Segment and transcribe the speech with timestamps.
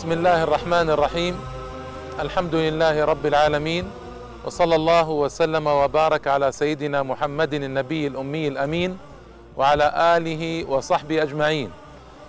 [0.00, 1.40] بسم الله الرحمن الرحيم
[2.20, 3.90] الحمد لله رب العالمين
[4.44, 8.98] وصلى الله وسلم وبارك على سيدنا محمد النبي الأمي الأمين
[9.56, 11.70] وعلى آله وصحبه أجمعين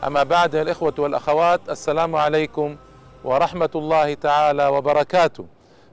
[0.03, 2.75] أما بعد الإخوة والأخوات السلام عليكم
[3.23, 5.45] ورحمة الله تعالى وبركاته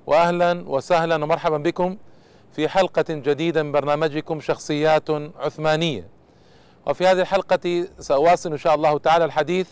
[0.06, 1.96] وأهلا وسهلا ومرحبا بكم
[2.52, 5.10] في حلقة جديدة من برنامجكم شخصيات
[5.40, 6.08] عثمانية
[6.86, 9.68] وفي هذه الحلقة سأواصل إن شاء الله تعالى الحديث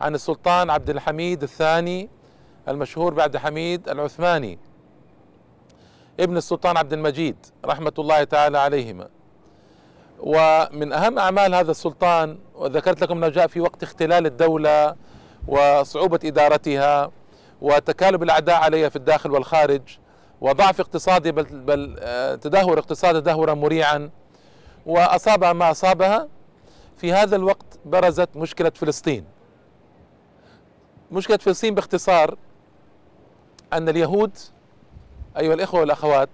[0.00, 2.08] عن السلطان عبد الحميد الثاني
[2.68, 4.58] المشهور بعبد الحميد العثماني.
[6.20, 9.08] ابن السلطان عبد المجيد رحمة الله تعالى عليهما.
[10.20, 14.96] ومن أهم أعمال هذا السلطان وذكرت لكم أنه جاء في وقت اختلال الدولة
[15.48, 17.10] وصعوبة إدارتها
[17.60, 19.82] وتكالب الأعداء عليها في الداخل والخارج
[20.40, 21.96] وضعف اقتصادي بل, بل
[22.38, 24.10] تدهور اقتصادي تدهورا مريعا.
[24.86, 26.28] وأصابها ما أصابها
[26.96, 29.35] في هذا الوقت برزت مشكلة فلسطين.
[31.12, 32.36] مشكلة فلسطين باختصار
[33.72, 34.38] أن اليهود
[35.38, 36.28] أيها الإخوة والأخوات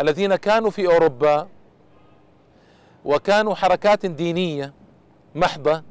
[0.00, 1.48] الذين كانوا في أوروبا
[3.04, 4.72] وكانوا حركات دينية
[5.34, 5.82] محضة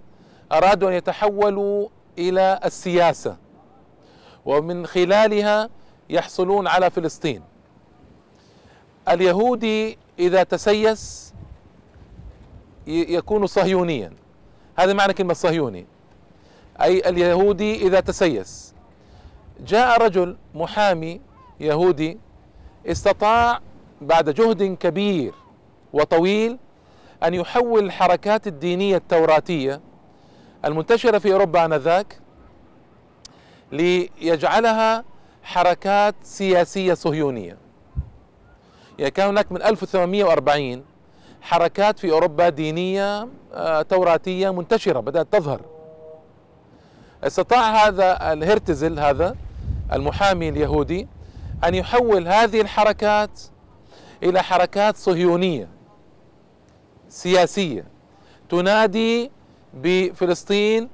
[0.51, 3.37] أرادوا أن يتحولوا إلى السياسة
[4.45, 5.69] ومن خلالها
[6.09, 7.43] يحصلون على فلسطين.
[9.09, 11.33] اليهودي إذا تسيس
[12.87, 14.13] يكون صهيونيا.
[14.75, 15.85] هذا معنى كلمة صهيوني.
[16.81, 18.73] أي اليهودي إذا تسيس.
[19.67, 21.21] جاء رجل محامي
[21.59, 22.17] يهودي
[22.87, 23.59] استطاع
[24.01, 25.33] بعد جهد كبير
[25.93, 26.57] وطويل
[27.23, 29.81] أن يحول الحركات الدينية التوراتية
[30.65, 32.19] المنتشرة في أوروبا آنذاك
[33.71, 35.03] ليجعلها
[35.43, 37.57] حركات سياسية صهيونية.
[38.99, 40.83] يعني كان هناك من 1840
[41.41, 43.27] حركات في أوروبا دينية
[43.89, 45.61] توراتية منتشرة بدأت تظهر.
[47.23, 49.35] استطاع هذا الهرتزل هذا
[49.93, 51.07] المحامي اليهودي
[51.63, 53.41] أن يحول هذه الحركات
[54.23, 55.67] إلى حركات صهيونية
[57.09, 57.85] سياسية
[58.49, 59.31] تنادي
[59.73, 60.89] بفلسطين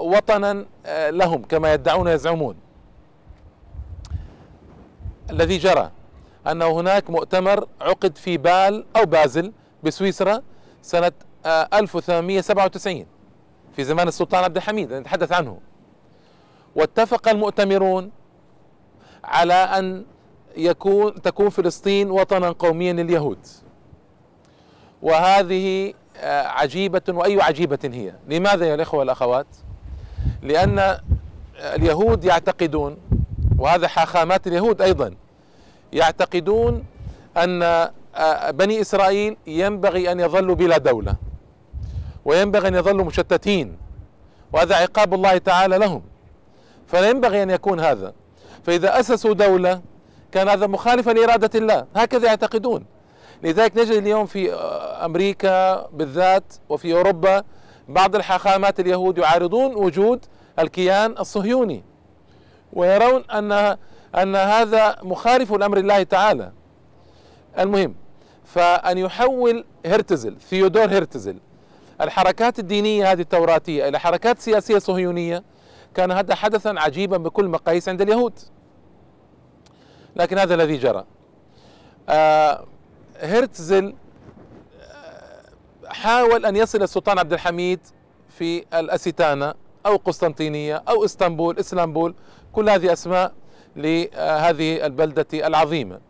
[0.00, 0.64] وطنا
[1.10, 2.56] لهم كما يدعون يزعمون
[5.30, 5.90] الذي جرى
[6.46, 10.42] أنه هناك مؤتمر عقد في بال أو بازل بسويسرا
[10.82, 11.12] سنة
[11.46, 13.06] 1897
[13.76, 15.58] في زمان السلطان عبد الحميد نتحدث عنه.
[16.76, 18.10] واتفق المؤتمرون
[19.24, 20.04] على أن
[20.56, 23.38] يكون تكون فلسطين وطنا قوميا لليهود.
[25.02, 25.94] وهذه
[26.24, 29.46] عجيبة وأي عجيبة هي؟ لماذا يا الإخوة والأخوات؟
[30.42, 30.98] لأن
[31.56, 32.96] اليهود يعتقدون
[33.58, 35.14] وهذا حاخامات اليهود أيضا
[35.92, 36.84] يعتقدون
[37.36, 37.90] أن
[38.50, 41.14] بني إسرائيل ينبغي أن يظلوا بلا دولة.
[42.26, 43.76] وينبغي أن يظلوا مشتتين
[44.52, 46.02] وهذا عقاب الله تعالى لهم.
[46.86, 48.12] فلا ينبغي أن يكون هذا.
[48.64, 49.80] فإذا أسسوا دولة
[50.32, 51.86] كان هذا مخالفا لإرادة الله.
[51.96, 52.84] هكذا يعتقدون.
[53.42, 54.52] لذلك نجد اليوم في
[55.04, 57.42] أمريكا بالذات وفي أوروبا
[57.88, 60.24] بعض الحاخامات اليهود يعارضون وجود
[60.58, 61.84] الكيان الصهيوني
[62.72, 63.52] ويرون أن
[64.14, 66.52] أن هذا مخالف لأمر الله تعالى.
[67.58, 67.94] المهم
[68.44, 71.36] فأن يحول هرتزل ثيودور هرتزل
[72.00, 75.44] الحركات الدينية هذه التوراتية إلى حركات سياسية صهيونية
[75.94, 78.38] كان هذا حدثا عجيبا بكل مقاييس عند اليهود.
[80.16, 81.04] لكن هذا الذي جرى.
[82.08, 82.64] آه
[83.20, 83.94] هرتزل
[85.86, 87.80] حاول أن يصل السلطان عبد الحميد
[88.28, 89.54] في الأستانة
[89.86, 92.14] أو قسطنطينية أو إسطنبول إسلامبول
[92.52, 93.32] كل هذه أسماء
[93.76, 96.00] لهذه البلدة العظيمة.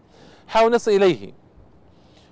[0.48, 1.32] حاول نصل إليه.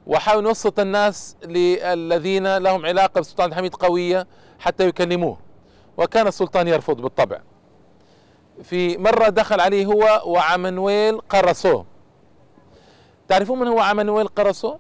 [0.07, 4.27] وحاول نوسط الناس للذين لهم علاقة بالسلطان عبد الحميد قوية
[4.59, 5.39] حتى يكلموه.
[5.97, 7.41] وكان السلطان يرفض بالطبع.
[8.63, 11.85] في مرة دخل عليه هو وعمنويل قرصو
[13.29, 14.77] تعرفون من هو عمنويل قرصو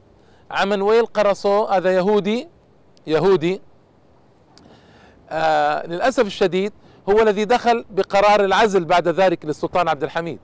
[0.50, 2.48] عمنويل قرصو هذا يهودي
[3.06, 3.60] يهودي.
[5.30, 6.72] آه للأسف الشديد
[7.10, 10.40] هو الذي دخل بقرار العزل بعد ذلك للسلطان عبد الحميد.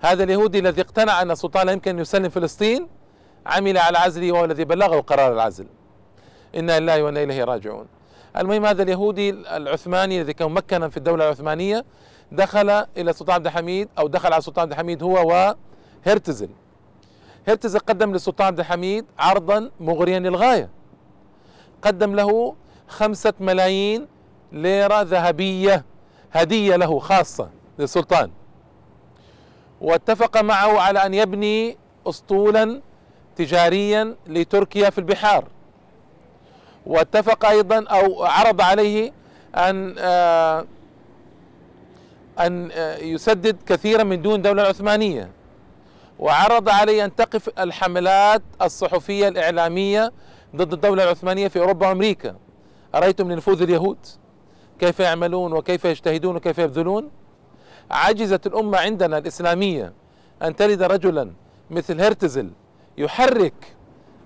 [0.00, 2.88] هذا اليهودي الذي اقتنع أن السلطان لا يمكن أن يسلم فلسطين
[3.46, 5.66] عمل على عزله وهو الذي بلغه قرار العزل.
[6.54, 7.86] إنا لله وإنا إليه راجعون.
[8.36, 11.84] المهم هذا اليهودي العثماني الذي كان ممكنا في الدولة العثمانية
[12.32, 15.54] دخل إلى السلطان عبد الحميد أو دخل على السلطان عبد الحميد هو
[16.06, 16.48] وهرتزل.
[17.48, 20.70] هرتزل قدم للسلطان عبد الحميد عرضا مغريا للغاية.
[21.82, 22.54] قدم له
[22.88, 24.06] خمسة ملايين
[24.52, 25.84] ليرة ذهبية
[26.32, 28.30] هدية له خاصة للسلطان.
[29.80, 31.76] واتفق معه على أن يبني
[32.06, 32.80] أسطولا
[33.36, 35.44] تجاريا لتركيا في البحار.
[36.86, 39.12] واتفق أيضا أو عرض عليه
[39.54, 39.98] أن
[42.38, 45.30] أن يسدد كثيرا من دون الدولة العثمانية
[46.18, 50.12] وعرض عليه أن تقف الحملات الصحفية الإعلامية
[50.56, 52.36] ضد الدولة العثمانية في أوروبا وأمريكا.
[52.94, 53.98] أرأيتم لنفوذ اليهود؟
[54.78, 57.10] كيف يعملون وكيف يجتهدون وكيف يبذلون؟
[57.90, 59.92] عجزت الأمة عندنا الإسلامية
[60.42, 61.32] أن تلد رجلا
[61.70, 62.50] مثل هرتزل
[62.98, 63.76] يحرك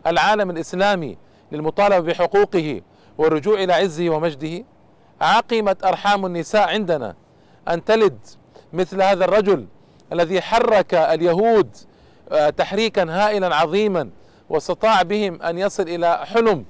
[0.07, 1.17] العالم الإسلامي
[1.53, 2.83] للمطالبة بحقوقه
[3.19, 4.65] والرجوع إلى عزه ومجده.
[5.21, 7.15] عقمت أرحام النساء عندنا
[7.69, 8.19] أن تلد
[8.73, 9.67] مثل هذا الرجل
[10.13, 11.77] الذي حرك اليهود
[12.33, 14.11] آه، تحريكا هائلا عظيما
[14.51, 16.65] واستطاع بهم أن يصل إلى حلم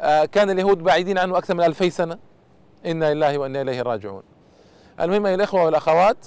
[0.00, 2.18] آه، كان اليهود بعيدين عنه أكثر من ألفي سنة.
[2.86, 4.22] إنا لله وإنا إليه راجعون.
[5.00, 6.26] المهم أيها الإخوة والأخوات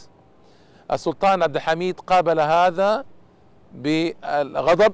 [0.91, 3.05] السلطان عبد الحميد قابل هذا
[3.73, 4.93] بالغضب.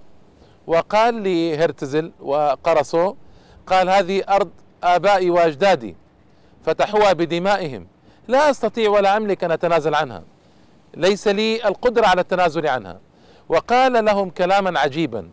[0.68, 3.16] وقال لهرتزل وقرصو
[3.68, 4.50] قال هذه أرض
[4.84, 5.96] آبائي وأجدادي
[6.66, 7.88] فتحوها بدمائهم.
[8.28, 10.24] لا أستطيع ولا أملك أن أتنازل عنها.
[10.94, 13.00] ليس لي القدرة على التنازل عنها.
[13.50, 15.30] وقال لهم كلاما عجيبا.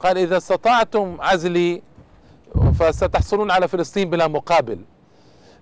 [0.00, 1.82] قال إذا استطعتم عزلي
[2.78, 4.78] فستحصلون على فلسطين بلا مقابل.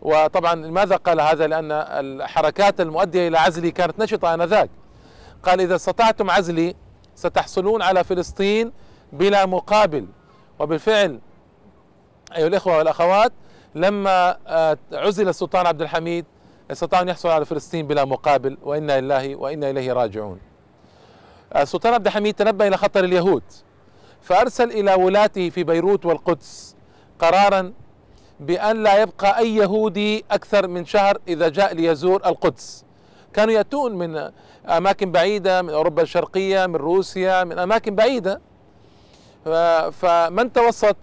[0.02, 4.70] وطبعا لماذا قال هذا؟ لأن الحركات المؤدية إلى عزلي كانت نشطة آنذاك.
[5.42, 6.74] قال إذا استطعتم عزلي
[7.14, 8.72] ستحصلون على فلسطين
[9.12, 10.06] بلا مقابل.
[10.58, 11.20] وبالفعل
[12.36, 13.32] أيها الإخوة والأخوات
[13.74, 16.24] لما آه، عزل السلطان عبد الحميد
[16.70, 20.40] استطاع أن يحصل على فلسطين بلا مقابل وإنا لله وإنا إليه راجعون.
[21.56, 23.42] السلطان عبد الحميد تنبه إلى خطر اليهود
[24.22, 26.76] فأرسل إلى ولاته في بيروت والقدس
[27.18, 27.72] قرارا
[28.40, 32.84] بأن لا يبقى أي يهودي أكثر من شهر إذا جاء ليزور القدس.
[33.32, 34.30] كانوا يأتون من
[34.66, 38.40] أماكن بعيدة من أوروبا الشرقية من روسيا من أماكن بعيدة.
[39.90, 40.96] فمن توسط؟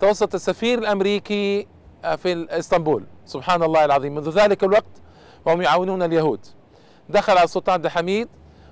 [0.00, 1.66] توسط السفير الأمريكي
[2.16, 3.04] في إسطنبول.
[3.26, 4.14] سبحان الله العظيم.
[4.14, 5.02] منذ ذلك الوقت
[5.46, 6.40] وهم يعاونون اليهود.
[7.08, 8.28] دخل على السلطان عبد الحميد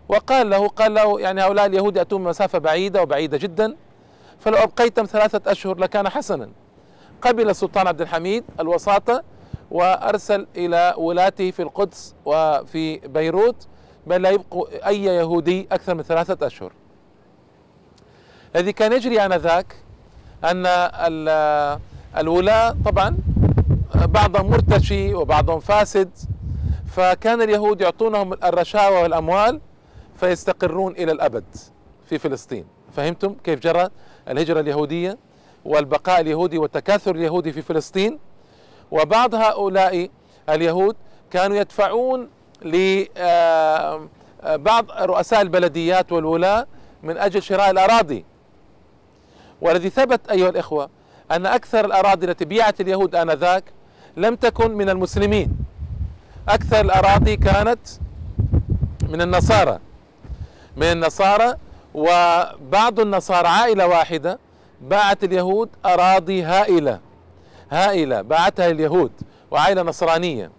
[0.08, 3.76] وقال له قال له يعني هؤلاء اليهود يأتون مسافة بعيدة وبعيدة جدا
[4.38, 6.50] فلو أبقيتم ثلاثة أشهر لكان حسنا.
[7.22, 9.22] قبل السلطان عبد الحميد الوساطة
[9.70, 13.68] وأرسل إلى ولاته في القدس وفي بيروت
[14.06, 16.72] بل لا يبقوا أي يهودي أكثر من ثلاثة أشهر.
[18.56, 19.76] الذي كان يجري آنذاك
[20.44, 20.66] أن
[22.16, 23.16] الولاة طبعا
[23.94, 26.10] بعضهم مرتشي وبعضهم فاسد
[26.86, 29.60] فكان اليهود يعطونهم الرشاوى والأموال
[30.20, 31.44] فيستقرون إلى الأبد
[32.08, 32.64] في فلسطين.
[32.96, 33.88] فهمتم كيف جرى
[34.28, 35.18] الهجرة اليهودية
[35.64, 38.18] والبقاء اليهودي والتكاثر اليهودي في فلسطين؟
[38.90, 40.08] وبعض هؤلاء
[40.48, 40.96] اليهود
[41.30, 42.28] كانوا يدفعون
[42.62, 43.10] لبعض
[44.90, 46.66] آه، رؤساء البلديات والولاة
[47.02, 48.24] من أجل شراء الأراضي.
[49.60, 50.90] والذي ثبت أيها الإخوة
[51.30, 53.64] أن أكثر الأراضي التي بيعت اليهود آنذاك
[54.16, 55.56] لم تكن من المسلمين.
[56.48, 57.78] أكثر الأراضي كانت
[59.08, 59.78] من النصارى.
[60.76, 61.54] من النصارى
[61.94, 64.38] وبعض النصارى عائلة واحدة
[64.80, 67.00] باعت اليهود أراضي هائلة
[67.70, 69.12] هائلة باعتها اليهود
[69.50, 70.50] وعائلة نصرانية.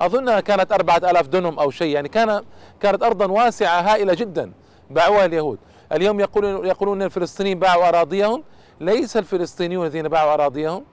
[0.00, 2.42] أظنها كانت أربعة ألاف دنم أو شيء يعني كان
[2.80, 4.52] كانت أرضا واسعة هائلة جدا
[4.90, 5.58] باعوها اليهود.
[5.92, 8.44] اليوم يقولون يقولون الفلسطينيين باعوا أراضيهم.
[8.80, 10.84] ليس الفلسطينيون الذين باعوا أراضيهم.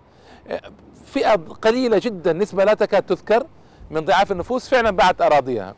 [1.05, 3.45] فئة قليلة جدا نسبة لا تكاد تذكر
[3.91, 5.75] من ضعاف النفوس فعلا باعت أراضيها.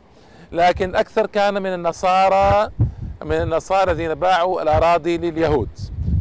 [0.52, 2.70] لكن أكثر كان من النصارى
[3.22, 5.68] من النصارى الذين باعوا الأراضي لليهود.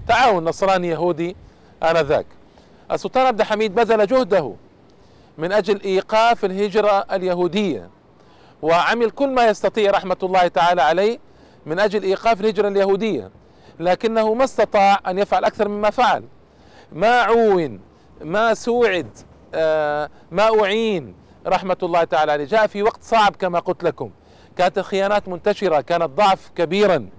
[0.08, 1.36] تعاون نصراني يهودي
[1.84, 2.26] آنذاك.
[2.92, 4.54] السلطان عبد الحميد بذل جهده
[5.38, 7.90] من أجل إيقاف الهجرة اليهودية
[8.62, 11.20] وعمل كل ما يستطيع رحمة الله تعالى عليه
[11.68, 13.32] من أجل إيقاف الهجرة اليهودية
[13.80, 16.24] لكنه ما استطاع أن يفعل أكثر مما فعل.
[16.92, 17.80] ما عون
[18.22, 19.08] ما سوعد
[19.54, 21.16] آه، ما أعين
[21.48, 22.46] رحمة الله تعالى عليه.
[22.46, 24.12] جاء في وقت صعب كما قلت لكم.
[24.58, 27.10] كانت الخيانات منتشرة كان الضعف كبيرا.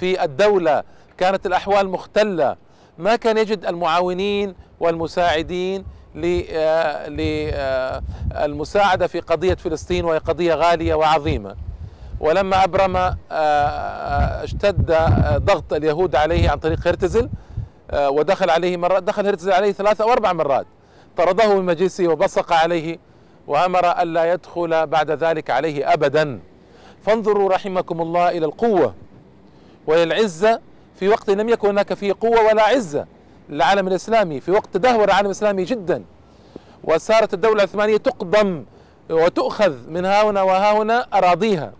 [0.00, 0.82] في الدولة
[1.18, 2.56] كانت الأحوال مختلة.
[2.98, 5.84] ما كان يجد المعاونين والمساعدين
[8.44, 11.67] للمساعدة في قضية فلسطين وهي قضية غالية وعظيمة.
[12.20, 14.96] ولما أبرم آه، آه، اشتد
[15.36, 17.28] ضغط اليهود عليه عن طريق هرتزل
[17.90, 20.66] آه، ودخل عليه مرة دخل هرتزل عليه ثلاثة أو أربع مرات
[21.16, 22.98] طرده من مجلسه وبصق عليه
[23.46, 26.40] وأمر ألا يدخل بعد ذلك عليه أبدا.
[27.06, 28.94] فانظروا رحمكم الله إلى القوة
[29.86, 30.60] وإلى العزة.
[31.00, 33.06] في وقت لم يكن هناك فيه قوة ولا عزة
[33.48, 36.04] للعالم الإسلامي في وقت تدهور العالم الإسلامي جدا
[36.84, 38.64] وصارت الدولة العثمانية تقضم
[39.10, 41.72] وتؤخذ من ها هنا وها هنا أراضيها.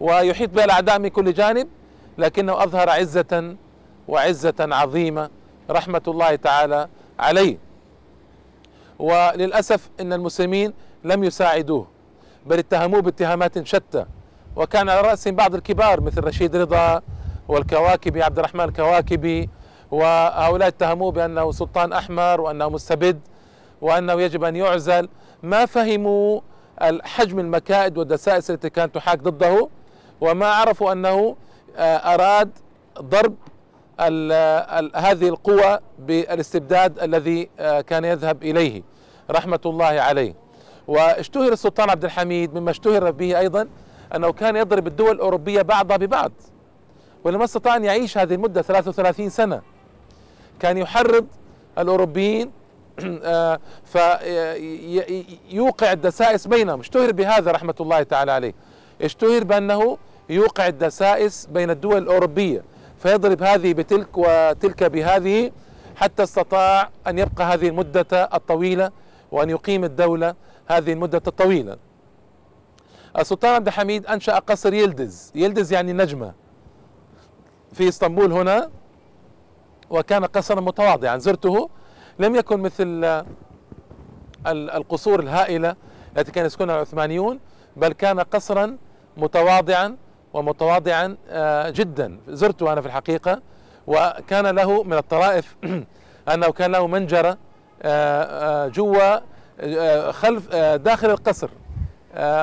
[0.00, 1.68] ويحيط بها الأعداء من كل جانب
[2.18, 3.56] لكنه أظهر عزة
[4.08, 5.30] وعزة عظيمة
[5.70, 6.88] رحمة الله تعالى
[7.18, 7.56] عليه.
[8.98, 10.72] وللأسف أن المسلمين
[11.04, 11.86] لم يساعدوه
[12.46, 14.04] بل اتهموه باتهامات شتى.
[14.56, 17.02] وكان على رأسهم بعض الكبار مثل رشيد رضا
[17.48, 19.48] والكواكبي عبد الرحمن الكواكبي
[19.90, 23.20] وهؤلاء اتهموه بأنه سلطان أحمر وأنه مستبد
[23.80, 25.08] وأنه يجب أن يعزل.
[25.42, 26.40] ما فهموا
[27.02, 29.68] حجم المكائد والدسائس التي كانت تحاك ضده
[30.20, 31.36] وما عرفوا أنه
[31.76, 32.50] آه، أراد
[33.00, 33.34] ضرب
[34.94, 38.82] هذه القوى بالاستبداد الذي آه، كان يذهب إليه.
[39.30, 40.34] رحمة الله عليه.
[40.88, 43.68] واشتهر السلطان عبد الحميد مما اشتهر به أيضا
[44.14, 46.32] أنه كان يضرب الدول الأوروبية بعضها ببعض.
[47.24, 49.62] ولما استطاع أن يعيش هذه المدة 33 سنة.
[50.60, 51.26] كان يحرض
[51.78, 52.50] الأوروبيين
[53.24, 56.80] آه، فيوقع الدسائس بينهم.
[56.80, 58.54] اشتهر بهذا رحمة الله تعالى عليه.
[59.02, 59.98] اشتهر بأنه
[60.30, 62.62] يوقع الدسائس بين الدول الأوروبية
[62.98, 65.52] فيضرب هذه بتلك وتلك بهذه
[65.96, 68.90] حتى استطاع أن يبقى هذه المدة الطويلة
[69.32, 70.34] وأن يقيم الدولة
[70.68, 71.76] هذه المدة الطويلة.
[73.18, 75.32] السلطان عبد الحميد أنشأ قصر يلدز.
[75.34, 76.32] يلدز يعني نجمة
[77.72, 78.70] في إسطنبول هنا
[79.90, 81.18] وكان قصرا متواضعا.
[81.18, 81.70] زرته
[82.18, 83.24] لم يكن مثل
[84.46, 85.76] القصور الهائلة
[86.16, 87.40] التي كان يسكنها العثمانيون
[87.76, 88.76] بل كان قصرا
[89.16, 89.96] متواضعا.
[90.34, 93.42] ومتواضعا آه، جدا زرته أنا في الحقيقة
[93.86, 95.56] وكان له من الطرائف
[96.34, 97.38] أنه كان له منجرة
[97.82, 98.22] آه،
[98.64, 99.20] آه، جوا
[100.10, 101.50] خلف داخل القصر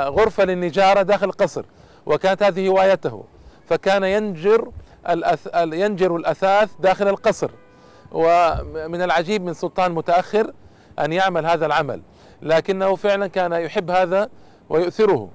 [0.05, 1.65] غرفة للنجارة داخل القصر
[2.05, 3.23] وكانت هذه هوايته
[3.65, 4.71] فكان ينجر.
[5.55, 7.51] ينجر الأثاث داخل القصر
[8.11, 10.53] ومن العجيب من سلطان متأخر
[10.99, 12.01] أن يعمل هذا العمل
[12.41, 14.29] لكنه فعلا كان يحب هذا
[14.69, 15.29] ويؤثره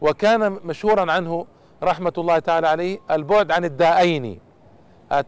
[0.00, 1.46] وكان مشهورا عنه
[1.82, 4.40] رحمة الله تعالى عليه البعد عن الدائين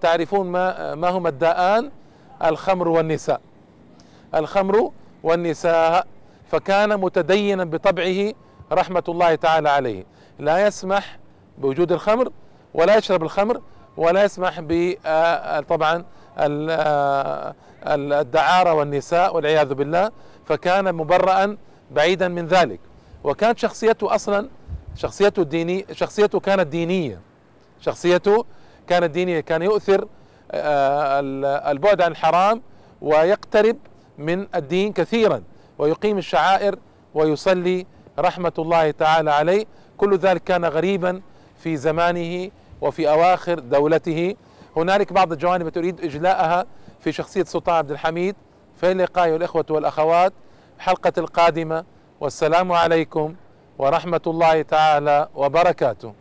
[0.00, 1.90] تعرفون ما, ما هما الداءان؟
[2.45, 3.40] الخمر والنساء.
[4.35, 4.90] الخمر
[5.23, 6.07] والنساء.
[6.50, 8.33] فكان متدينا بطبعه
[8.73, 10.05] رحمة الله تعالى عليه.
[10.38, 11.19] لا يسمح
[11.59, 12.31] بوجود الخمر
[12.75, 13.61] ولا يشرب الخمر
[13.97, 16.05] ولا يسمح ب آه، طبعا
[16.38, 17.55] آه،
[17.87, 20.11] الدعارة والنساء والعياذ بالله.
[20.45, 21.57] فكان مبرأ
[21.90, 22.81] بعيدا من ذلك.
[23.25, 24.49] وكانت شخصيته أصلا
[24.99, 27.21] شخصيته الدينية شخصيته كانت دينية.
[27.81, 28.45] شخصيته
[28.88, 29.40] كانت دينية.
[29.40, 30.09] كان يؤثر
[30.50, 31.21] آه،
[31.71, 32.62] البعد عن الحرام
[33.00, 33.76] ويقترب
[34.19, 35.43] من الدين كثيرا
[35.78, 36.78] ويقيم الشعائر
[37.14, 37.87] ويصلي
[38.19, 39.64] رحمة الله تعالى عليه.
[39.97, 41.21] كل ذلك كان غريبا
[41.59, 42.50] في زمانه
[42.81, 44.35] وفي أواخر دولته.
[44.76, 46.67] هنالك بعض الجوانب تريد إجلاءها
[47.00, 48.37] في شخصية السلطان عبد الحميد.
[48.81, 50.33] في اللقاء الإخوة والأخوات
[50.76, 51.85] الحلقة القادمة.
[52.21, 53.35] والسلام عليكم
[53.78, 56.12] ورحمة الله تعالى وبركاته.